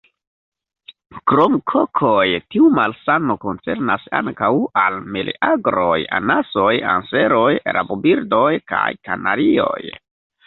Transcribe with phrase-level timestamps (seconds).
[1.31, 4.49] Krom kokoj, tiu malsano koncernas ankaŭ
[4.83, 9.95] al meleagroj, anasoj, anseroj, rabobirdoj, kaj kanarioj.